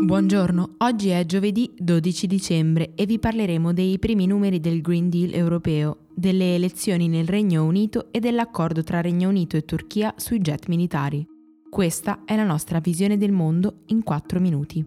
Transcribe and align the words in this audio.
Buongiorno, 0.00 0.76
oggi 0.78 1.08
è 1.08 1.26
giovedì 1.26 1.74
12 1.76 2.28
dicembre 2.28 2.92
e 2.94 3.04
vi 3.04 3.18
parleremo 3.18 3.72
dei 3.72 3.98
primi 3.98 4.26
numeri 4.26 4.60
del 4.60 4.80
Green 4.80 5.10
Deal 5.10 5.34
europeo, 5.34 6.06
delle 6.14 6.54
elezioni 6.54 7.08
nel 7.08 7.26
Regno 7.26 7.64
Unito 7.64 8.06
e 8.12 8.20
dell'accordo 8.20 8.84
tra 8.84 9.00
Regno 9.00 9.28
Unito 9.28 9.56
e 9.56 9.64
Turchia 9.64 10.14
sui 10.16 10.38
jet 10.38 10.68
militari. 10.68 11.26
Questa 11.68 12.22
è 12.24 12.36
la 12.36 12.44
nostra 12.44 12.78
visione 12.78 13.18
del 13.18 13.32
mondo 13.32 13.80
in 13.86 14.04
4 14.04 14.38
minuti. 14.38 14.86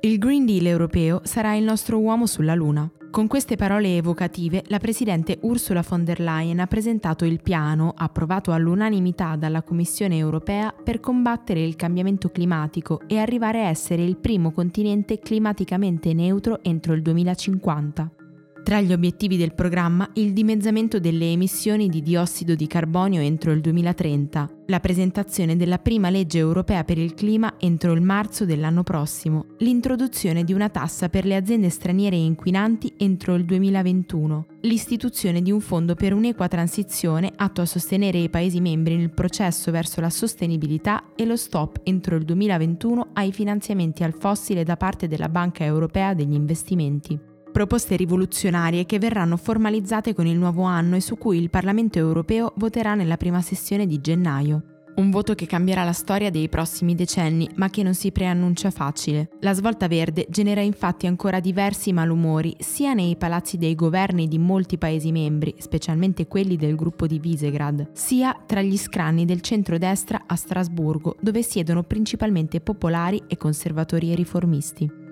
Il 0.00 0.18
Green 0.18 0.46
Deal 0.46 0.64
europeo 0.64 1.20
sarà 1.24 1.54
il 1.54 1.64
nostro 1.64 1.98
uomo 1.98 2.24
sulla 2.26 2.54
Luna. 2.54 2.90
Con 3.16 3.28
queste 3.28 3.56
parole 3.56 3.96
evocative, 3.96 4.62
la 4.66 4.76
Presidente 4.76 5.38
Ursula 5.40 5.82
von 5.88 6.04
der 6.04 6.20
Leyen 6.20 6.60
ha 6.60 6.66
presentato 6.66 7.24
il 7.24 7.40
piano, 7.40 7.94
approvato 7.96 8.52
all'unanimità 8.52 9.36
dalla 9.36 9.62
Commissione 9.62 10.18
europea, 10.18 10.70
per 10.70 11.00
combattere 11.00 11.64
il 11.64 11.76
cambiamento 11.76 12.28
climatico 12.28 13.00
e 13.06 13.16
arrivare 13.16 13.64
a 13.64 13.68
essere 13.68 14.04
il 14.04 14.18
primo 14.18 14.52
continente 14.52 15.18
climaticamente 15.18 16.12
neutro 16.12 16.62
entro 16.62 16.92
il 16.92 17.00
2050. 17.00 18.25
Tra 18.66 18.80
gli 18.80 18.92
obiettivi 18.92 19.36
del 19.36 19.54
programma 19.54 20.10
il 20.14 20.32
dimezzamento 20.32 20.98
delle 20.98 21.30
emissioni 21.30 21.88
di 21.88 22.02
diossido 22.02 22.56
di 22.56 22.66
carbonio 22.66 23.20
entro 23.20 23.52
il 23.52 23.60
2030, 23.60 24.62
la 24.66 24.80
presentazione 24.80 25.54
della 25.54 25.78
prima 25.78 26.10
legge 26.10 26.38
europea 26.38 26.82
per 26.82 26.98
il 26.98 27.14
clima 27.14 27.54
entro 27.60 27.92
il 27.92 28.00
marzo 28.00 28.44
dell'anno 28.44 28.82
prossimo, 28.82 29.54
l'introduzione 29.58 30.42
di 30.42 30.52
una 30.52 30.68
tassa 30.68 31.08
per 31.08 31.26
le 31.26 31.36
aziende 31.36 31.70
straniere 31.70 32.16
inquinanti 32.16 32.92
entro 32.96 33.36
il 33.36 33.44
2021, 33.44 34.46
l'istituzione 34.62 35.42
di 35.42 35.52
un 35.52 35.60
fondo 35.60 35.94
per 35.94 36.12
un'equa 36.12 36.48
transizione 36.48 37.30
atto 37.36 37.60
a 37.60 37.66
sostenere 37.66 38.18
i 38.18 38.30
Paesi 38.30 38.60
membri 38.60 38.96
nel 38.96 39.14
processo 39.14 39.70
verso 39.70 40.00
la 40.00 40.10
sostenibilità 40.10 41.12
e 41.14 41.24
lo 41.24 41.36
stop 41.36 41.82
entro 41.84 42.16
il 42.16 42.24
2021 42.24 43.10
ai 43.12 43.30
finanziamenti 43.30 44.02
al 44.02 44.14
fossile 44.18 44.64
da 44.64 44.76
parte 44.76 45.06
della 45.06 45.28
Banca 45.28 45.62
Europea 45.62 46.14
degli 46.14 46.34
Investimenti 46.34 47.34
proposte 47.56 47.96
rivoluzionarie 47.96 48.84
che 48.84 48.98
verranno 48.98 49.38
formalizzate 49.38 50.12
con 50.12 50.26
il 50.26 50.36
nuovo 50.36 50.64
anno 50.64 50.94
e 50.94 51.00
su 51.00 51.16
cui 51.16 51.38
il 51.38 51.48
Parlamento 51.48 51.98
europeo 51.98 52.52
voterà 52.56 52.94
nella 52.94 53.16
prima 53.16 53.40
sessione 53.40 53.86
di 53.86 53.98
gennaio. 53.98 54.90
Un 54.96 55.08
voto 55.08 55.34
che 55.34 55.46
cambierà 55.46 55.82
la 55.82 55.94
storia 55.94 56.30
dei 56.30 56.50
prossimi 56.50 56.94
decenni, 56.94 57.48
ma 57.54 57.70
che 57.70 57.82
non 57.82 57.94
si 57.94 58.12
preannuncia 58.12 58.70
facile. 58.70 59.30
La 59.40 59.54
svolta 59.54 59.88
verde 59.88 60.26
genera 60.28 60.60
infatti 60.60 61.06
ancora 61.06 61.40
diversi 61.40 61.94
malumori, 61.94 62.54
sia 62.58 62.92
nei 62.92 63.16
palazzi 63.16 63.56
dei 63.56 63.74
governi 63.74 64.28
di 64.28 64.38
molti 64.38 64.76
Paesi 64.76 65.10
membri, 65.10 65.54
specialmente 65.56 66.26
quelli 66.26 66.56
del 66.56 66.76
gruppo 66.76 67.06
di 67.06 67.18
Visegrad, 67.18 67.88
sia 67.94 68.38
tra 68.44 68.60
gli 68.60 68.76
scranni 68.76 69.24
del 69.24 69.40
centro-destra 69.40 70.24
a 70.26 70.36
Strasburgo, 70.36 71.16
dove 71.20 71.40
siedono 71.42 71.84
principalmente 71.84 72.60
popolari 72.60 73.22
e 73.26 73.38
conservatori 73.38 74.12
e 74.12 74.14
riformisti. 74.14 75.04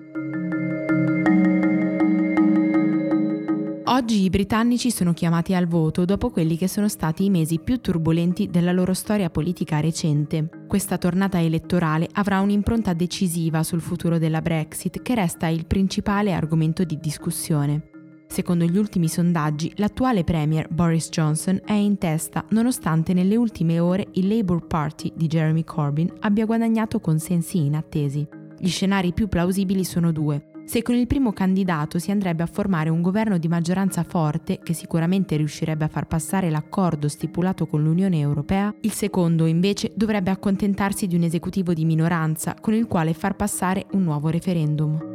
Oggi 3.95 4.23
i 4.23 4.29
britannici 4.29 4.91
sono 4.91 5.13
chiamati 5.13 5.55
al 5.55 5.67
voto 5.67 6.03
dopo 6.03 6.29
quelli 6.29 6.57
che 6.57 6.67
sono 6.67 6.89
stati 6.89 7.23
i 7.23 7.29
mesi 7.29 7.59
più 7.59 7.79
turbolenti 7.79 8.49
della 8.49 8.73
loro 8.73 8.93
storia 8.93 9.29
politica 9.29 9.79
recente. 9.79 10.49
Questa 10.67 10.97
tornata 10.97 11.41
elettorale 11.41 12.09
avrà 12.11 12.41
un'impronta 12.41 12.91
decisiva 12.91 13.63
sul 13.63 13.79
futuro 13.79 14.17
della 14.17 14.41
Brexit, 14.41 15.01
che 15.01 15.15
resta 15.15 15.47
il 15.47 15.65
principale 15.65 16.33
argomento 16.33 16.83
di 16.83 16.99
discussione. 16.99 17.89
Secondo 18.27 18.65
gli 18.65 18.77
ultimi 18.77 19.07
sondaggi, 19.07 19.71
l'attuale 19.77 20.25
Premier 20.25 20.67
Boris 20.67 21.07
Johnson 21.07 21.61
è 21.63 21.71
in 21.71 21.97
testa 21.97 22.43
nonostante 22.49 23.13
nelle 23.13 23.37
ultime 23.37 23.79
ore 23.79 24.09
il 24.15 24.27
Labour 24.27 24.67
Party 24.67 25.13
di 25.15 25.27
Jeremy 25.27 25.63
Corbyn 25.63 26.11
abbia 26.19 26.43
guadagnato 26.43 26.99
consensi 26.99 27.59
inattesi. 27.59 28.27
Gli 28.59 28.67
scenari 28.67 29.13
più 29.13 29.29
plausibili 29.29 29.85
sono 29.85 30.11
due. 30.11 30.49
Se 30.65 30.81
con 30.81 30.95
il 30.95 31.05
primo 31.05 31.31
candidato 31.31 31.99
si 31.99 32.09
andrebbe 32.09 32.41
a 32.41 32.47
formare 32.47 32.89
un 32.89 33.01
governo 33.01 33.37
di 33.37 33.47
maggioranza 33.47 34.03
forte, 34.03 34.59
che 34.63 34.73
sicuramente 34.73 35.37
riuscirebbe 35.37 35.85
a 35.85 35.87
far 35.87 36.07
passare 36.07 36.49
l'accordo 36.49 37.07
stipulato 37.07 37.67
con 37.67 37.83
l'Unione 37.83 38.19
Europea, 38.19 38.73
il 38.81 38.91
secondo 38.91 39.45
invece 39.45 39.91
dovrebbe 39.95 40.31
accontentarsi 40.31 41.05
di 41.05 41.15
un 41.15 41.21
esecutivo 41.21 41.73
di 41.73 41.85
minoranza 41.85 42.55
con 42.59 42.73
il 42.73 42.87
quale 42.87 43.13
far 43.13 43.35
passare 43.35 43.85
un 43.91 44.03
nuovo 44.03 44.29
referendum. 44.29 45.13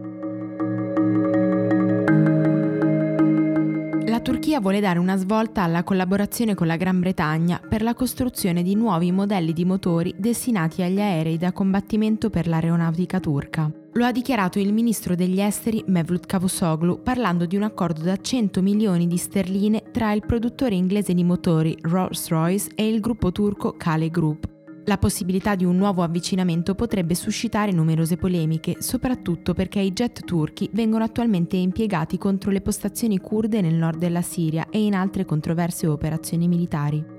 La 4.06 4.20
Turchia 4.20 4.60
vuole 4.60 4.80
dare 4.80 5.00
una 5.00 5.16
svolta 5.16 5.62
alla 5.62 5.82
collaborazione 5.82 6.54
con 6.54 6.68
la 6.68 6.76
Gran 6.76 7.00
Bretagna 7.00 7.60
per 7.68 7.82
la 7.82 7.94
costruzione 7.94 8.62
di 8.62 8.76
nuovi 8.76 9.10
modelli 9.10 9.52
di 9.52 9.64
motori 9.64 10.14
destinati 10.16 10.82
agli 10.82 11.00
aerei 11.00 11.38
da 11.38 11.52
combattimento 11.52 12.30
per 12.30 12.46
l'aeronautica 12.46 13.18
turca. 13.18 13.79
Lo 13.94 14.04
ha 14.04 14.12
dichiarato 14.12 14.60
il 14.60 14.72
ministro 14.72 15.16
degli 15.16 15.40
esteri 15.40 15.82
Mevlut 15.88 16.24
Cavusoglu 16.24 17.02
parlando 17.02 17.44
di 17.44 17.56
un 17.56 17.64
accordo 17.64 18.02
da 18.02 18.16
100 18.16 18.62
milioni 18.62 19.08
di 19.08 19.16
sterline 19.16 19.82
tra 19.90 20.12
il 20.12 20.24
produttore 20.24 20.76
inglese 20.76 21.12
di 21.12 21.24
motori 21.24 21.76
Rolls-Royce 21.80 22.70
e 22.76 22.88
il 22.88 23.00
gruppo 23.00 23.32
turco 23.32 23.74
Kale 23.76 24.08
Group. 24.08 24.48
La 24.84 24.96
possibilità 24.96 25.56
di 25.56 25.64
un 25.64 25.76
nuovo 25.76 26.04
avvicinamento 26.04 26.76
potrebbe 26.76 27.16
suscitare 27.16 27.72
numerose 27.72 28.16
polemiche, 28.16 28.76
soprattutto 28.78 29.54
perché 29.54 29.80
i 29.80 29.92
jet 29.92 30.24
turchi 30.24 30.70
vengono 30.72 31.02
attualmente 31.02 31.56
impiegati 31.56 32.16
contro 32.16 32.52
le 32.52 32.60
postazioni 32.60 33.18
kurde 33.18 33.60
nel 33.60 33.74
nord 33.74 33.98
della 33.98 34.22
Siria 34.22 34.68
e 34.70 34.80
in 34.84 34.94
altre 34.94 35.24
controverse 35.24 35.88
operazioni 35.88 36.46
militari. 36.46 37.18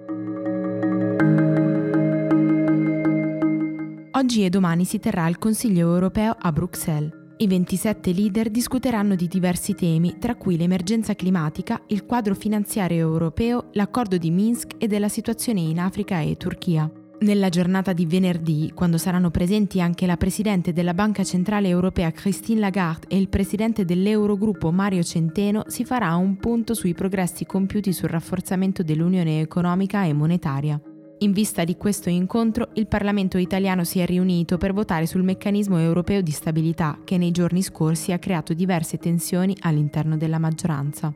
Oggi 4.21 4.45
e 4.45 4.51
domani 4.51 4.85
si 4.85 4.99
terrà 4.99 5.27
il 5.27 5.39
Consiglio 5.39 5.91
europeo 5.91 6.35
a 6.39 6.51
Bruxelles. 6.51 7.11
I 7.37 7.47
27 7.47 8.13
leader 8.13 8.51
discuteranno 8.51 9.15
di 9.15 9.27
diversi 9.27 9.73
temi, 9.73 10.17
tra 10.19 10.35
cui 10.35 10.57
l'emergenza 10.57 11.15
climatica, 11.15 11.81
il 11.87 12.05
quadro 12.05 12.35
finanziario 12.35 12.99
europeo, 12.99 13.69
l'accordo 13.71 14.17
di 14.17 14.29
Minsk 14.29 14.73
e 14.77 14.85
della 14.85 15.09
situazione 15.09 15.61
in 15.61 15.79
Africa 15.79 16.19
e 16.19 16.37
Turchia. 16.37 16.87
Nella 17.21 17.49
giornata 17.49 17.93
di 17.93 18.05
venerdì, 18.05 18.71
quando 18.75 18.99
saranno 18.99 19.31
presenti 19.31 19.81
anche 19.81 20.05
la 20.05 20.17
Presidente 20.17 20.71
della 20.71 20.93
Banca 20.93 21.23
Centrale 21.23 21.69
Europea 21.69 22.11
Christine 22.11 22.59
Lagarde 22.59 23.07
e 23.07 23.17
il 23.17 23.27
Presidente 23.27 23.85
dell'Eurogruppo 23.85 24.71
Mario 24.71 25.01
Centeno, 25.01 25.63
si 25.65 25.83
farà 25.83 26.13
un 26.13 26.37
punto 26.37 26.75
sui 26.75 26.93
progressi 26.93 27.47
compiuti 27.47 27.91
sul 27.91 28.09
rafforzamento 28.09 28.83
dell'Unione 28.83 29.41
economica 29.41 30.03
e 30.03 30.13
monetaria. 30.13 30.79
In 31.23 31.33
vista 31.33 31.63
di 31.63 31.77
questo 31.77 32.09
incontro, 32.09 32.69
il 32.73 32.87
Parlamento 32.87 33.37
italiano 33.37 33.83
si 33.83 33.99
è 33.99 34.07
riunito 34.07 34.57
per 34.57 34.73
votare 34.73 35.05
sul 35.05 35.21
meccanismo 35.21 35.77
europeo 35.77 36.21
di 36.21 36.31
stabilità 36.31 36.97
che 37.03 37.19
nei 37.19 37.29
giorni 37.29 37.61
scorsi 37.61 38.11
ha 38.11 38.17
creato 38.17 38.55
diverse 38.55 38.97
tensioni 38.97 39.55
all'interno 39.59 40.17
della 40.17 40.39
maggioranza. 40.39 41.13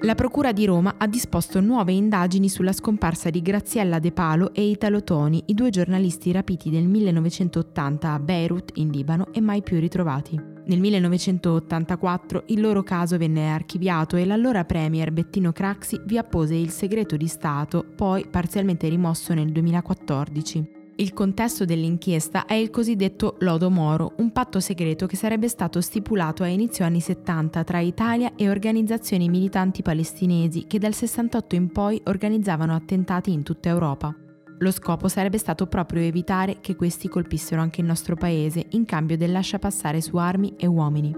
La 0.00 0.14
Procura 0.14 0.52
di 0.52 0.64
Roma 0.64 0.94
ha 0.96 1.06
disposto 1.06 1.60
nuove 1.60 1.92
indagini 1.92 2.48
sulla 2.48 2.72
scomparsa 2.72 3.28
di 3.28 3.42
Graziella 3.42 3.98
De 3.98 4.12
Palo 4.12 4.54
e 4.54 4.66
Italo 4.66 5.04
Toni, 5.04 5.42
i 5.46 5.54
due 5.54 5.68
giornalisti 5.68 6.32
rapiti 6.32 6.70
nel 6.70 6.88
1980 6.88 8.10
a 8.10 8.18
Beirut, 8.18 8.70
in 8.76 8.88
Libano, 8.88 9.28
e 9.30 9.42
mai 9.42 9.62
più 9.62 9.78
ritrovati. 9.78 10.51
Nel 10.64 10.78
1984 10.78 12.44
il 12.46 12.60
loro 12.60 12.82
caso 12.82 13.18
venne 13.18 13.50
archiviato 13.50 14.16
e 14.16 14.24
l'allora 14.24 14.64
premier 14.64 15.10
Bettino 15.10 15.50
Craxi 15.50 16.00
vi 16.04 16.18
appose 16.18 16.54
il 16.54 16.70
segreto 16.70 17.16
di 17.16 17.26
Stato, 17.26 17.84
poi 17.96 18.26
parzialmente 18.28 18.88
rimosso 18.88 19.34
nel 19.34 19.50
2014. 19.50 20.80
Il 20.96 21.12
contesto 21.14 21.64
dell'inchiesta 21.64 22.44
è 22.44 22.54
il 22.54 22.70
cosiddetto 22.70 23.36
Lodo 23.40 23.70
Moro, 23.70 24.12
un 24.18 24.30
patto 24.30 24.60
segreto 24.60 25.06
che 25.06 25.16
sarebbe 25.16 25.48
stato 25.48 25.80
stipulato 25.80 26.44
a 26.44 26.46
inizio 26.46 26.84
anni 26.84 27.00
70 27.00 27.64
tra 27.64 27.80
Italia 27.80 28.32
e 28.36 28.48
organizzazioni 28.48 29.28
militanti 29.28 29.82
palestinesi 29.82 30.66
che 30.68 30.78
dal 30.78 30.94
68 30.94 31.54
in 31.56 31.72
poi 31.72 32.00
organizzavano 32.04 32.74
attentati 32.74 33.32
in 33.32 33.42
tutta 33.42 33.68
Europa. 33.68 34.14
Lo 34.62 34.70
scopo 34.70 35.08
sarebbe 35.08 35.38
stato 35.38 35.66
proprio 35.66 36.02
evitare 36.02 36.58
che 36.60 36.76
questi 36.76 37.08
colpissero 37.08 37.60
anche 37.60 37.80
il 37.80 37.86
nostro 37.88 38.14
paese 38.14 38.66
in 38.70 38.84
cambio 38.84 39.16
del 39.16 39.32
lascia 39.32 39.58
passare 39.58 40.00
su 40.00 40.16
armi 40.16 40.54
e 40.56 40.66
uomini. 40.66 41.12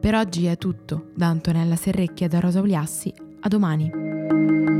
Per 0.00 0.14
oggi 0.14 0.46
è 0.46 0.56
tutto, 0.56 1.06
da 1.16 1.26
Antonella 1.26 1.74
Serrecchia 1.74 2.26
e 2.26 2.28
da 2.28 2.38
Rosa 2.38 2.60
Uliassi, 2.60 3.12
a 3.40 3.48
domani. 3.48 4.75